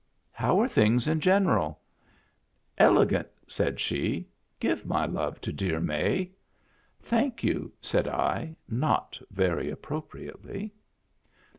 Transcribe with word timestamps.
"How 0.31 0.59
are 0.59 0.67
things 0.67 1.07
in 1.07 1.19
general?"" 1.19 1.79
Elegant," 2.89 3.27
said 3.45 3.79
she." 3.79 4.27
Give 4.59 4.83
my 4.83 5.05
love 5.05 5.39
to 5.41 5.53
dear 5.53 5.79
May."" 5.79 6.31
Thank 6.99 7.43
you," 7.43 7.71
said 7.81 8.07
I, 8.07 8.55
not 8.67 9.19
very 9.29 9.69
appropriately. 9.69 10.73